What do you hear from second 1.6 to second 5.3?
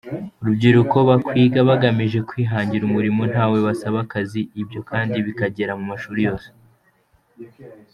bagamije kwihangira umurimo ntawe basaba akazi, ibyo kandi